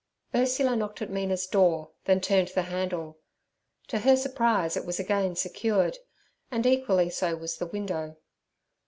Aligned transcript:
Ursula 0.33 0.75
knocked 0.75 1.03
at 1.03 1.11
Mina's 1.11 1.45
door, 1.45 1.91
then 2.05 2.21
turned 2.21 2.47
the 2.47 2.63
handle: 2.63 3.19
to 3.87 3.99
her 3.99 4.15
surprise 4.17 4.75
it 4.75 4.83
was 4.83 4.99
again 4.99 5.35
secured, 5.35 5.99
and 6.49 6.65
equally 6.65 7.11
so 7.11 7.35
was 7.35 7.57
the 7.57 7.67
window. 7.67 8.17